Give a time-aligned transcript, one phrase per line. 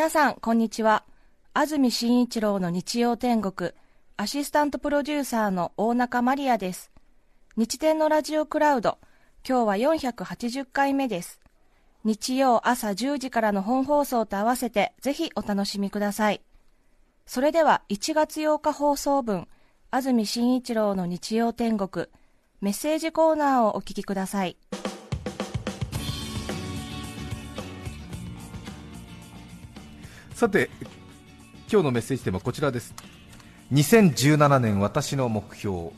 [0.00, 1.04] 皆さん、こんにちは。
[1.52, 3.72] 安住紳一郎の日曜天国、
[4.16, 6.90] アシスタントプロデューサーの大中マリアです。
[7.58, 8.96] 日天のラジオクラウド、
[9.46, 11.38] 今日は480回目です。
[12.04, 16.40] 日曜朝10時からの本放送と合わせて、ぜひお楽しみください。
[17.26, 19.48] それでは、1月8日放送分、
[19.90, 22.06] 安住紳一郎の日曜天国、
[22.62, 24.56] メッセージコーナーをお聞きください。
[30.40, 30.70] さて
[31.70, 32.94] 今日のメッセージテーマはこちらです。
[33.74, 35.90] 2017年私の目標。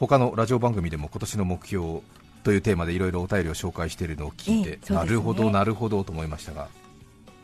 [0.00, 2.00] 他のラジオ番組でも今年の目標
[2.42, 6.68] というテーマでいろいろお便りを紹介しているのを聞いて、ええね、なるほどなるほどと思いましたが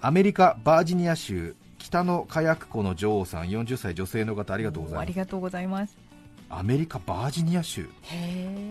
[0.01, 5.02] アメリカバージニア州北の火薬庫の女王さん40歳女性の方ありがとうございます。
[5.02, 5.98] ありがとうございます。
[6.48, 7.91] アメリカバージニア州。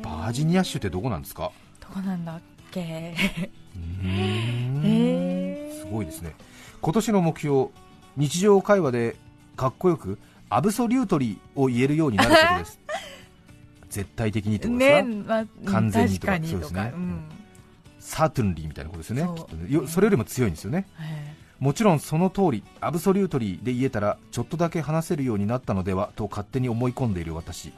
[0.02, 1.52] バージニア州ってどこなんですか？
[1.80, 2.41] どこなんだっ
[2.72, 3.13] け？
[3.75, 5.19] うん
[5.89, 6.35] ごいですね。
[6.81, 7.67] 今年の目標
[8.17, 9.16] 日常会話で
[9.55, 10.17] かっこよく
[10.50, 12.80] アブソリュートリーを言えるようになることです。
[13.89, 16.38] 絶対的にってことですか、ねまあ、完全にとか。
[16.38, 17.22] そうですね、うん、
[17.99, 19.88] サートゥンリーみたいなことですよねそね。
[19.88, 20.86] それよりも強いんですよね、
[21.59, 27.73] もちろんその通りアブソリュートリーで言えたらちょっとだけ話せるようになったのではと勝手に思い込んでいる私、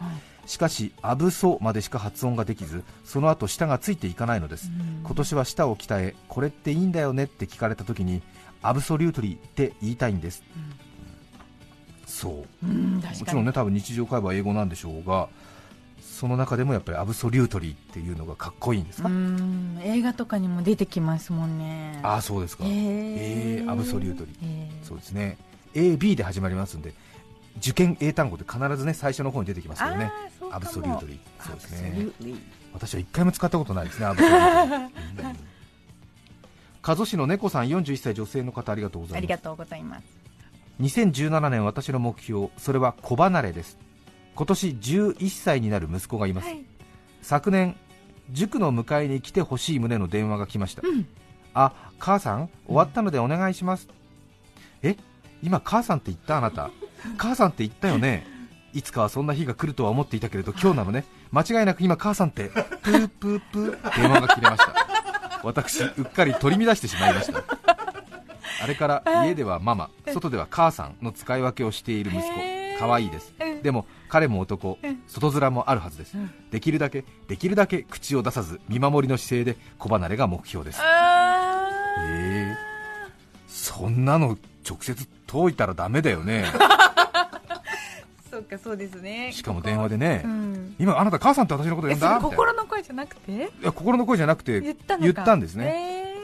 [0.45, 4.69] しかしアブソまでしか発音ができずその後舌がついていかないのです、
[5.03, 8.21] 今年は舌を鍛えこれっていいんだよねって聞かれた時に
[8.61, 10.43] アブソリュートリーって言いたいんです、
[12.05, 15.29] そう、もちろんね多分日常会話は英語なんでしょうが
[16.01, 19.09] その中でもやっぱりアブソリュートリーっていうのがかっこいいんですか？
[19.83, 21.99] 映画とかにも出てきますもんね。
[22.03, 25.37] ああそうですか、えー、えー、アブソリュートリー、えー、そうですね。
[25.73, 26.93] AB で始まりますんで
[27.57, 30.11] 受験英単語で必ずね最初の方に出てきますよね。
[30.51, 31.45] アブソリュートリー。
[31.45, 32.07] そうですね。
[32.73, 35.35] 私は一回も使ったことないですねアブソリュートリー、
[36.81, 39.17] 加須市の猫さん41歳女性の方ありがとうございます。
[39.17, 40.03] ありがとうございます。
[40.79, 43.77] 2017年私の目標それは子離れです。
[44.35, 46.65] 今年11歳になる息子がいます、はい、
[47.21, 47.75] 昨年
[48.31, 51.07] 塾の迎えに来てほしい旨の電話が来ました、うん、
[51.53, 53.87] あ母さん終わったのでお願いします、
[54.83, 54.97] うん、え
[55.43, 56.71] 今母さんって言ったあなた
[57.17, 58.25] 母さんって言ったよね。
[58.73, 61.05] いつかはそんな日が来るとは思っていたけれど今日なのね。
[61.31, 62.49] 間違いなく今母さんって
[62.81, 64.73] プープープー電話が切れました。
[65.43, 67.43] 私うっかり取り乱してしまいました。
[68.63, 72.61] あれから家ではママ外では母さんの使い分けをしている息子。
[72.79, 73.33] 可愛いです。
[73.61, 74.79] でも彼も男。
[75.07, 76.15] 外面もあるはずです。
[76.49, 80.81] できるだけできるだけ口を出さず見守りの姿勢で子離れが目標です。
[80.81, 82.55] えー、
[83.47, 84.37] そんなの
[84.67, 86.45] 直接遠いたらダメだよね
[88.51, 89.31] かそうですね。
[89.31, 92.19] しかも電話でね、うん、今あなた母さんって私のこと呼んだ？
[92.21, 93.31] 心の声じゃなくて？
[93.31, 96.15] いや心の声じゃなくて言った言ったんですね。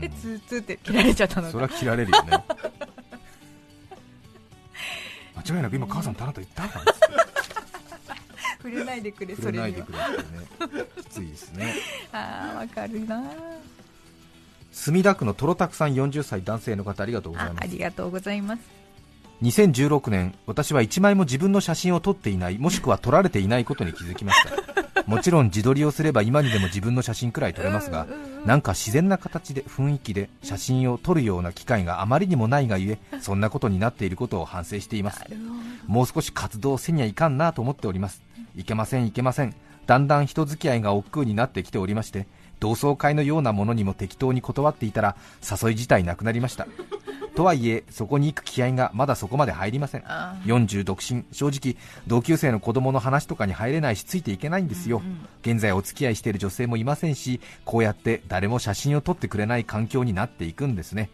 [0.00, 2.30] えー、うん、ツーツーって切られちゃったのそれは切られるよね。
[5.36, 7.00] 間違いなく今母さんってあなた言ったんです
[8.56, 10.16] 触れないでくれ触れないでくれって
[10.76, 10.84] ね。
[10.96, 11.74] きついですね。
[12.12, 13.22] ああわかるな。
[14.72, 17.64] 墨田区のとろたくさん40歳男性の方ありがとうございます。
[17.64, 18.60] ありがとうございます
[19.42, 25.02] 2016年私は1枚も自分の写真を撮っていないもしくは撮られていないことに気づきました。
[25.06, 28.06] もちろん自撮りをすれば今にでも自分の写真くらい撮れますが
[28.44, 35.24] なんか自然な形で雰囲気で写真を撮るような機会があまりにもないがゆえ そんなことになっていることを反省しています。
[35.86, 38.22] もう少し活動せにはいかんなと思っております。
[38.56, 39.54] いけませんいけません。
[39.88, 42.26] だんだん人付き合いが億劫になってきておりまして
[42.60, 46.66] 同窓会のようなものにも適当に断っていたら誘い自体なくなりました
[47.38, 50.02] とはいえそこに行く気合がまだそこまで入りません。
[50.02, 51.76] 40独身正直
[52.08, 61.10] 同級生の子供の話とかに入れないしついていけないんですよ、うんうん、現在お付き合いしている女性もいませんしこうやって誰も写真を撮ってくれない環境になっていくんですね。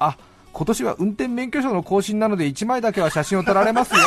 [0.00, 0.18] あ
[0.52, 4.00] 今年は運転免許証の更新なので1枚だけは写真を撮られますよ。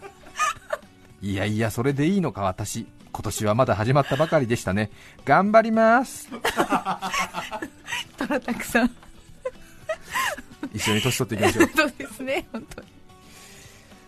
[1.20, 2.86] いやいやそれでいいのか私。
[3.12, 4.90] 今年はまだ始まったばかりでしたね。
[5.26, 6.30] 頑張ります。
[8.16, 8.90] トラタクさん
[10.72, 11.70] 一緒に年取っていきましょう。
[11.76, 12.88] そうですね本当に。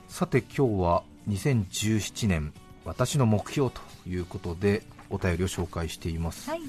[0.08, 2.52] さて今日は2017年
[2.84, 6.60] 私の目標ということでお便りを紹介しています、はい、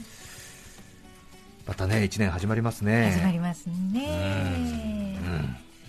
[1.65, 3.11] またね1年始まりますね。
[3.11, 5.17] 始まりますね。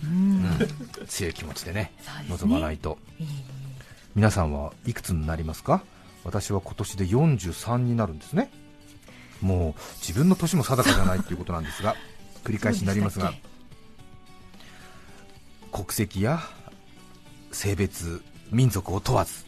[0.03, 1.91] うん、うん、強い気持ちでね
[2.29, 2.97] 臨まないと、
[4.15, 5.83] 皆さんはいくつになりますか？
[6.23, 8.51] 私は今年で43になるんですね。
[9.41, 11.95] もう自分の年も定かじゃないということなんですが
[12.45, 13.33] 繰り返しになりますが
[15.71, 16.41] 国籍や
[17.51, 18.21] 性別
[18.51, 19.45] 民族を問わず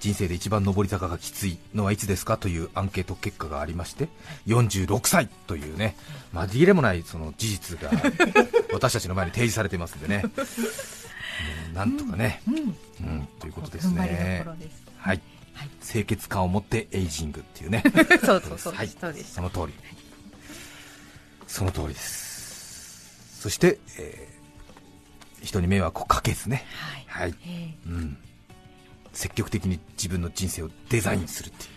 [0.00, 4.08] 人生で一番上り坂がきついのはいつですかというアンケート結果がありまして
[4.48, 5.96] 46歳というね
[6.34, 7.88] 紛れもないその事実が
[8.72, 10.42] 私たちの前に提示されていますんでね、うん
[11.74, 14.44] なんとかね、うんうん、ということですね。
[14.44, 14.50] す
[14.98, 15.20] はい、
[15.54, 15.68] はい。
[15.84, 17.82] 清潔感を持ってエイジングっていうね。
[18.24, 18.88] そうそうそうはい。
[18.88, 19.72] その通り。
[21.46, 23.40] その通りです。
[23.40, 24.41] そして、えー
[25.42, 26.64] 人に迷惑をかけずね。
[26.76, 27.02] はい。
[27.06, 28.16] はい、えうん、
[29.12, 31.72] 積極的に自分の人生をデザインするっていう。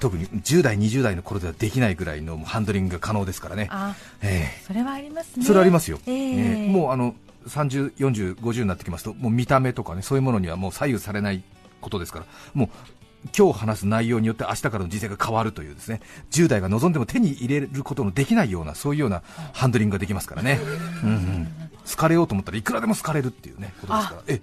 [0.00, 3.68] 特に10代20代の頃ではできないぐらいのハンドリングが可能ですからね。
[3.70, 5.46] あえそれはありますえね。
[5.46, 6.68] それありますよ、えーええ。
[6.68, 7.14] もうあの
[7.46, 11.42] 30、40、50になってきますともう見た目とかねそういうものにはもう左右されない
[11.80, 12.26] ことですから。
[12.52, 12.68] もう
[13.36, 16.00] 今日話す内容によって明日からの人生が変わるというですね。
[16.30, 19.22] 10代が望んでも手に入れることのできないようなそういうような
[19.54, 20.60] ハンドリングができますからね、
[21.02, 21.48] うんうん、
[21.88, 24.22] 好かれようと思ったらいくらでも好かれるっていうねことですから。
[24.26, 24.40] え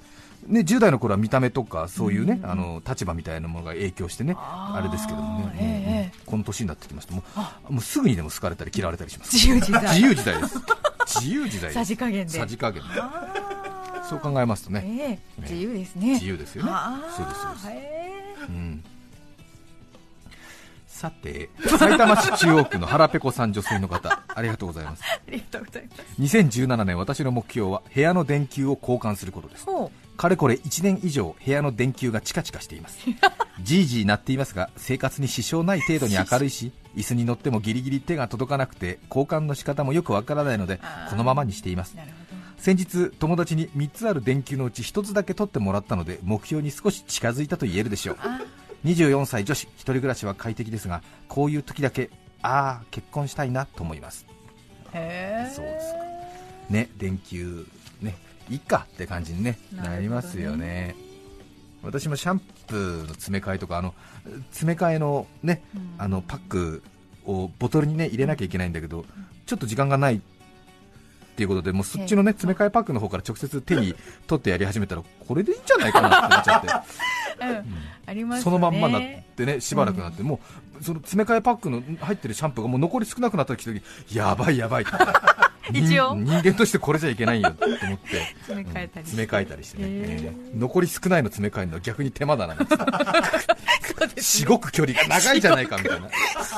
[0.47, 5.97] ね、10代の頃は見た目とかそういうね、あの立場みたいなものが影響してねあれですけどもね、ええうんうん。
[5.97, 6.19] ええ。
[6.25, 7.23] この年になってきますとも
[7.69, 9.35] うもうすぐにでも好かれたり嫌われたりします。
[9.35, 9.81] 自由自在。
[9.83, 10.59] 自由自在です。
[11.21, 11.73] 自由自在です。
[11.75, 12.39] さじ加減で。
[12.39, 12.81] さじ加減
[14.09, 15.41] そう考えますとね、ええ。
[15.41, 16.13] 自由ですね。
[16.13, 16.71] 自由ですよね。
[17.15, 17.67] そうですそうです。
[17.69, 18.83] へうん
[21.01, 21.49] さて
[21.79, 25.01] 埼玉市中央区の腹ペコさん女性の方 ありがとうございます。
[25.01, 26.21] ーありがとうございます。
[26.21, 29.65] 2017年私の目標は部屋の電球を交換することです。
[29.65, 32.99] ほかれこれ1年以上部屋の電球がチカチカしています。
[33.63, 41.95] じいじい鳴っていますが生活に支障ない程度に明るいし椅子に乗ってもギリギリ手が届かなくて交換の仕方もよくわからないのでこのままにしています。
[42.59, 48.17] 先日友達に3つある電球のうち1つだけ取ってもらったので目標に少し近づいたと言えるでしょう
[48.85, 52.09] 24歳女子一人暮らしは快適ですがこういう時だけ
[52.41, 54.25] ああ結婚したいなと思います。
[54.93, 55.51] へえ。
[55.53, 55.99] そうですか。
[56.69, 57.65] ね電球
[58.01, 58.15] ね
[58.49, 60.95] いいかって感じに、ね、なりますよね。
[61.83, 63.93] 私もシャンプーの詰め替えとかあの
[64.51, 65.95] 詰め替えのね、うん。
[65.97, 66.83] あのパック
[67.25, 69.05] をボトルにね入れなきゃいけないんだけど
[69.45, 70.19] ちょっと時間がないっ
[71.35, 72.33] ていうことでもうそっちのねええ。
[72.33, 73.95] 詰め替えパックの方から直接手に
[74.27, 76.67] 取ってやり始めたらこれでいいんじゃないかなってなっちゃって。
[76.67, 77.20] う ん
[78.05, 78.43] ありますね。
[78.43, 79.01] そのまんまになっ
[79.35, 80.39] てね、しばらくなって、も
[80.79, 84.85] うその詰め替えパックの入ってるシャンプーがもう残り少なくなった時に、やばいやばい。
[85.73, 86.15] 一応。
[86.15, 89.77] 人人間としてこれじゃいけないよと思って、 詰め替えたりして。
[89.77, 90.59] ね、えー。
[90.59, 92.55] 残り少ないの詰め替えるのは逆に手間だな、
[93.81, 94.97] そうですしごく距離。
[94.99, 96.09] が長いじゃないかみたいな、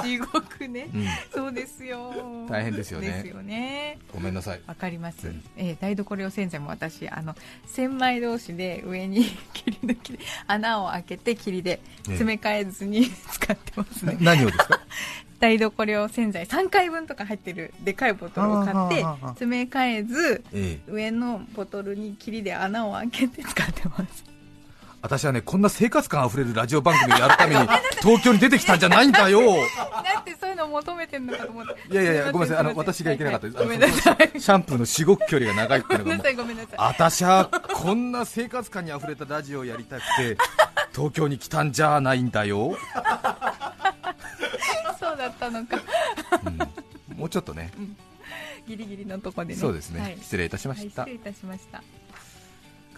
[0.03, 0.89] しごくね。
[0.93, 2.13] うん、そうですよ。
[2.49, 3.07] 大変ですよね。
[3.07, 3.99] ですよね。
[4.13, 5.43] ごめんなさい、わかります、うん。
[5.57, 7.35] えー台所用洗剤も私あの
[7.65, 14.79] 千枚同士で上に 霧抜きで穴を開けて霧で詰め替えずに使ってますね、何をですか、
[15.39, 20.91] 台所用洗剤3回分とか入ってるでかいボトルを買って詰め替えずええ。
[20.91, 24.32] 上のボトルに霧で穴を開けて使ってます
[25.03, 27.61] 私はね、こんな生活感あふれるラジオ番組をやるために
[28.01, 29.41] 東京に出てきたんじゃないんだよ。
[29.41, 31.93] だってそういうのを求めてるのかと思って。
[31.93, 34.39] いやいやいや、ごめんなさい、あの私がいけなかったです、はいはいごめんなさい。
[34.39, 36.73] シャンプーのしごく距離が長いっていうのごめんなさいごめんなさい。
[36.77, 40.37] 私はこんな生活感にあふれたラジオをやりたくて
[40.95, 42.77] 東京に来たんじゃないんだよ、
[44.97, 45.81] そうだったのか。
[46.45, 46.49] う
[47.13, 47.17] ん。
[47.17, 47.71] もうちょっとね。
[48.65, 49.59] ギリギリのとこでね。
[49.59, 50.17] そうですね、はい。
[50.21, 51.83] 失礼いたしまはい、した、失礼いたしました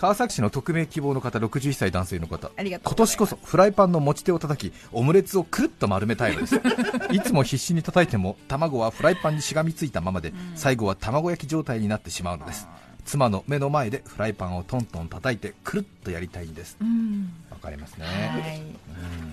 [0.05, 2.51] 川崎市の匿名希望の方61歳男性の方。
[2.59, 6.61] 今年こそフライパンの持ち手を叩きオムレツをくるっと丸めたいのです。
[7.11, 12.67] いつも必死に叩いても卵はフライパンにしがみついたままで、最後は卵焼き状態になってしまうのです。
[13.03, 16.77] 妻の目の前でフライパンをトントン叩いてくるっとやりたいんです。
[16.79, 17.33] うん。
[17.49, 18.61] わかりますね、はい。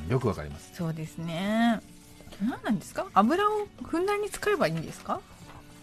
[0.07, 0.11] うん。
[0.11, 0.71] よくわかります。
[0.73, 1.81] そうですね。
[2.41, 3.05] 何なんですか？
[3.13, 5.21] 油をふんだんに使えばいいんですか？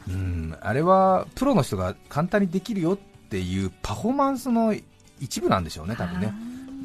[0.07, 0.57] うん。
[0.59, 4.73] あれはプロの人が簡単にできるよっていうパフォーマンスの
[5.19, 6.33] 一部なんでしょうね多分ね。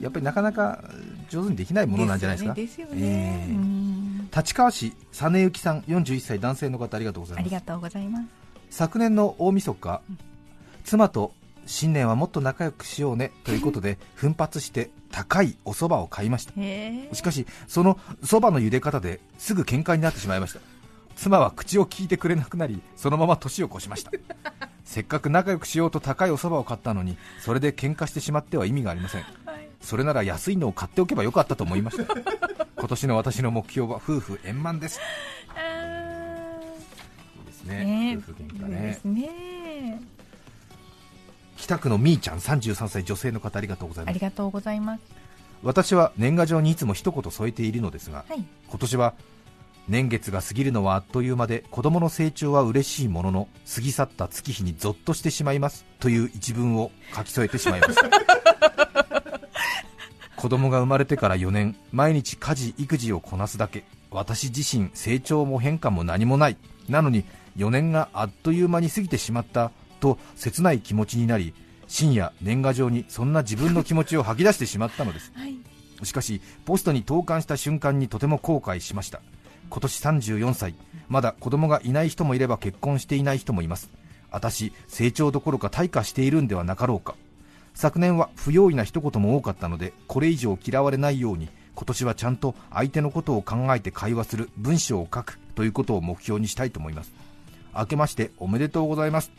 [0.01, 0.83] やっぱりなかなか
[1.29, 2.55] 上手にできないものなんじゃないですか。
[2.55, 2.95] ですよね。
[3.01, 3.55] ねええ。
[3.55, 4.29] うん。
[4.35, 7.47] 立川市実幸さん41歳男性の方ありがとうございます。
[7.47, 8.25] ありがとうございます。
[8.71, 10.03] 昨年の大晦日
[10.85, 11.33] 妻と
[11.67, 16.53] 新年はもっと仲良くしようねということで 奮発して高いお蕎麦を買いました。
[17.15, 20.61] しかしその蕎麦の茹で方ですぐ喧嘩になってしまいました。
[21.17, 24.11] 妻は口を聞いてくれなくなりそのまま年を越しました
[24.85, 29.23] せっかく仲良くしようと高いお蕎麦を買ったのにそれで喧嘩してしまっては意味がありません。
[29.23, 29.69] はい。
[29.81, 32.14] それなら安いのを買っておけばよかったと思いました。
[32.76, 35.00] 今年の私の目標は夫婦円満です。
[35.55, 36.59] あ
[37.38, 37.76] いいですね。
[37.76, 38.17] ーね。
[38.17, 38.99] 夫婦喧嘩ね。
[39.00, 40.00] すね。
[41.57, 44.11] 北区のみーちゃん33歳女性の方ありがとうございます。
[44.11, 45.00] ありがとうございます。
[45.62, 48.45] 私は年賀状にいつも一言添えているのですがはい。
[48.69, 49.14] 今年は
[49.88, 58.09] 年月が過ぎるのはあっという間で子供の成長は嬉しいものの過ぎ去った月日にゾッとしてしまいますという一文を書き添えてしまいました
[60.37, 66.57] 子供が生まれてから4年毎日家事育児をこなすだけ私自身成長も変化も何もない
[66.88, 67.25] なのに
[67.57, 71.55] 4年があっという間に過ぎてしまったと切ない気持ちになり
[71.88, 75.57] 深夜年賀状にそんな自分の気持ちを吐き出してしまったのです、はい。
[76.03, 79.21] しかしポストに投函した瞬間にとても後悔しました
[79.75, 80.75] 今年34歳。
[81.09, 83.90] まだ子供がいない人もいれば結婚していない人もいます。
[84.31, 87.16] 私成長どころか退化しているんではなかろうか。
[87.75, 97.12] 昨年は不用意な一言も多かったのでこれ以上嫌われないように今年はちゃんと相手のことを考えて会話する文章を書くということを目標にしたいと思います。
[97.76, 99.33] 明けましておめでとうございます。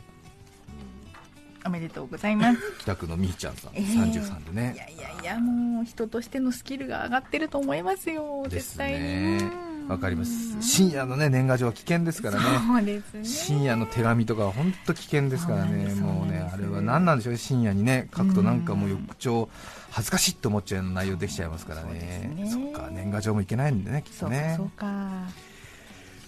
[1.65, 2.60] おめでとうございます。
[2.82, 4.74] 北区のみーちゃんさん、えー33でね。
[4.75, 8.44] いやいやいやもう人としてのスキルが上がってると思いますよ。
[8.50, 10.62] です絶対にわかります。
[10.62, 12.38] 深夜のね年賀状は危険ですから
[12.82, 12.82] ね。
[12.82, 13.01] ね。
[13.24, 19.48] 深夜の手紙とかは本当危険ですからね、そうもうね、あれは何なんでしょうね、深夜にね書くとなんかもう翌朝、
[19.92, 22.50] 恥ずかしいって思っちゃうような内容できちゃいますからね、ね。
[22.51, 24.56] そっか、年賀状もいけないんでね、きっとね。
[24.58, 25.08] そう、か。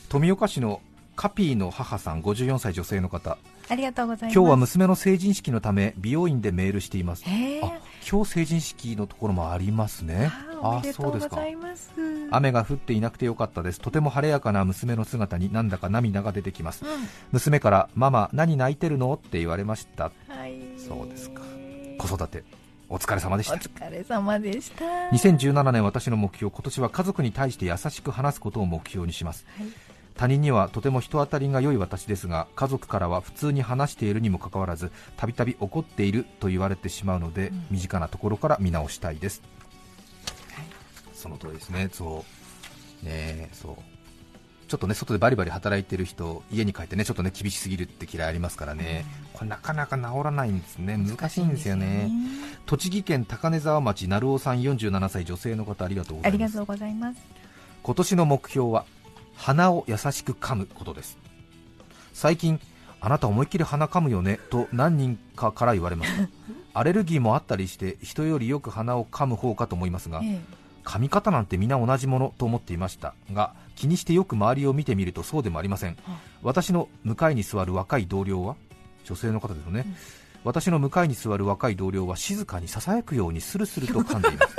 [0.10, 0.82] 富岡市の
[1.16, 3.38] カピーの母さん、54歳女性の方、
[3.70, 4.36] ありがとうございます。
[4.36, 7.24] 今日は娘の成人式のため、美容院でメールしています。
[7.26, 7.30] あ
[8.10, 10.32] 今日成人式のところもありますね。
[10.62, 11.40] あそうですか。
[12.32, 13.82] 雨が降っていなくてよかったです。
[13.82, 16.86] とても晴れやかな娘の姿になんだか涙が出てきます。
[16.86, 16.88] う
[17.32, 19.14] 娘からママ何泣いてるの？
[19.14, 20.06] って言われました。
[20.06, 20.58] んはい。
[20.78, 21.42] そうですか。
[22.00, 22.44] 子育て
[22.90, 24.86] お疲れ様でしおた疲れ様でした。
[25.14, 29.46] 2017年私の目標今年は家族に対して優しく話すことを目標にします。
[29.58, 29.68] はい
[30.18, 37.68] 他人にはとても人当たりが良い私ですが家族からは普通に話しているにもかかわらずたびたび怒っていると言われてしまうので、うん。
[37.72, 39.42] 身近なところから見直したいです、
[41.14, 41.90] その通りですね。
[41.94, 42.26] そ
[43.04, 43.06] う。
[43.06, 43.76] ねえそう。
[44.68, 50.98] ちょっとね外でバリバリ働いてる人家に帰ってねちょっとね厳しすぎるって嫌いありますからね、これなかなか治らないんですね。
[50.98, 52.12] 難しいんですよね。
[52.66, 57.20] 栃木県高根沢町成尾さん47歳女性の方ありがとうありがとうございます。
[57.84, 58.86] 今年の目標は
[59.38, 61.17] 鼻を優しく噛むことです。
[62.13, 62.60] 最近
[63.00, 66.12] あなた思いっきり鼻噛むよねと何人かから言われます。
[66.74, 70.41] アレルギーもあったりして人よりよく鼻を噛む方かと思いますがえ
[70.84, 73.13] 噛み方なんて皆同じものと思っていました。
[73.32, 75.98] が気にしてよく周りを見てみるとそうでもありません。
[76.08, 76.17] あ。
[76.41, 78.56] 私の向かいに座る若い同僚は
[79.03, 79.96] 女性の方ですよね、うん。
[80.44, 84.56] 私の向かいに座る若い同僚は静かにささやくようにスルスルと噛んでいます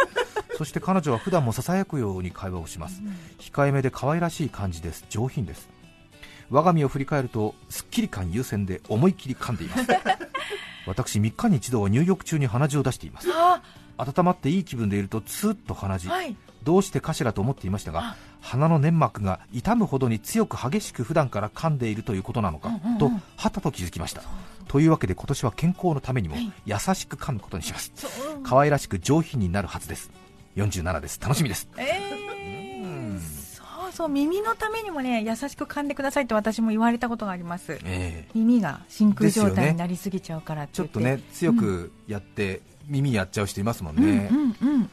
[0.59, 3.01] そして彼女は普段もささやくように会話をします。
[3.39, 5.05] 控えめで可愛らしい感じです。
[5.09, 5.69] 上品です。
[6.51, 9.87] 我が身を振り返るとすっきり感優先で思いっきり噛んでいます。
[10.85, 13.29] 私3日に一度は入浴中に鼻血を出しています。
[13.33, 13.63] あ
[13.99, 16.09] 温まっていい気分でいるとツーッと鼻血。
[16.09, 16.35] はい。
[16.65, 22.99] どうしてかしらと思っていましたが鼻の粘膜が痛むほどに強く激しく普段から噛んでいるということなのか、うんうんうん。
[22.99, 24.23] とはたと気づきました。
[24.67, 26.53] というわけで今年は健康のためにもはい。
[26.67, 27.93] 優しく噛むことにします。
[28.43, 30.11] 可愛らしく上品になるはずです
[30.59, 31.21] 47です。
[31.21, 31.69] 楽しみです。
[31.77, 31.99] え
[32.83, 37.73] うんー、そうそう耳のためにもね優しく噛んでくださいって私も言われたことがあります。
[37.73, 38.29] ええ。
[38.35, 40.95] 耳が真空状態になりすぎちゃうからって言って。
[40.95, 44.39] ちょっとね強くやって耳やっちゃう人いますもんうんね、うん
[44.69, 44.91] うん。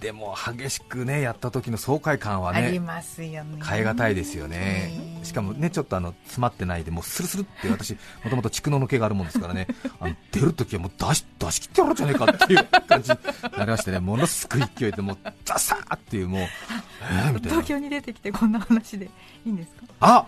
[0.00, 3.62] でも激しくねやった時の爽快感はありねますよね。
[3.64, 4.92] 変え難いですよね。
[5.04, 9.66] うんしかもねちょっとあの詰まってないでもうスルスルって私もともと蓄能の毛があるもんですからね。
[10.00, 13.18] あの出る時はもう出し出し切ってやろうじゃねえかっていう感じに
[13.58, 14.00] なりましてね。
[14.00, 16.40] ものすごい勢いでもうザサーっていうもう
[17.02, 17.62] えー、みたいな。
[17.62, 19.10] 東京に出てきてこんな話でい
[19.50, 19.84] いんですか？
[20.00, 20.26] あ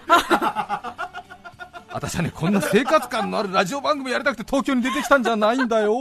[1.93, 6.01] 私はねこんな生活感のあるラジオ番組やりたくて東京に出てきたんじゃないんだよ。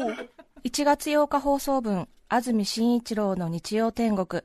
[0.63, 4.43] 1月8日放送分安住紳一郎の日曜天国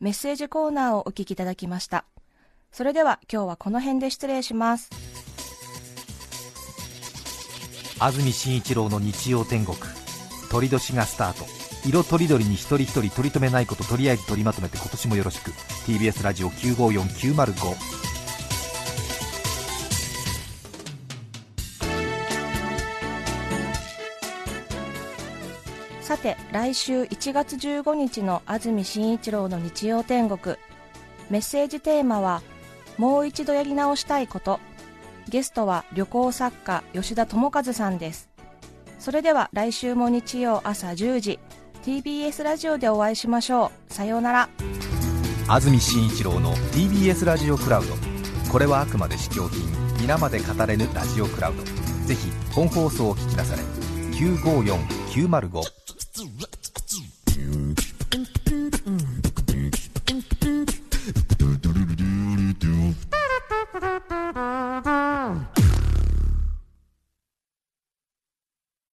[0.00, 2.04] メッセージコーナーをお聞きいただきました
[2.72, 4.90] それでは今日はこの辺で失礼します。
[7.98, 9.76] 安住紳一郎の日曜天国。
[10.50, 11.46] 鳥年がスタート。
[11.88, 15.50] 色とりどりに一人一人取り留めないこととりあえず取りまとめて今年もよろしく。
[15.86, 17.96] TBS ラジオ954905
[26.02, 30.56] さて来週1月15日の安住紳一郎の日曜天国。
[31.30, 32.42] メッセージテーマは
[32.98, 34.60] 「もう一度やり直したいこと」
[35.28, 38.28] ゲストは旅行作家吉田智和さんです。
[38.98, 41.38] それでは来週も日曜朝10時
[41.84, 43.92] TBS ラジオでお会いしましょう。
[43.92, 44.48] さようなら。
[45.48, 47.94] 安住紳一郎の TBS ラジオクラウド。
[48.50, 49.62] これはあくまで試供品。
[50.00, 51.62] 皆まで語れぬラジオクラウド。
[52.06, 53.62] ぜひ本放送を聞きなされ。
[54.12, 55.62] 954905